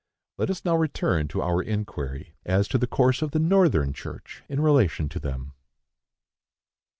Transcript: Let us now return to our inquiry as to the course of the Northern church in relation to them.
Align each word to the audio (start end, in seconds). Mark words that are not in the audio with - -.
Let 0.39 0.49
us 0.49 0.65
now 0.65 0.75
return 0.75 1.27
to 1.27 1.43
our 1.43 1.61
inquiry 1.61 2.33
as 2.43 2.67
to 2.69 2.79
the 2.79 2.87
course 2.87 3.21
of 3.21 3.29
the 3.29 3.39
Northern 3.39 3.93
church 3.93 4.41
in 4.49 4.59
relation 4.59 5.07
to 5.09 5.19
them. 5.19 5.53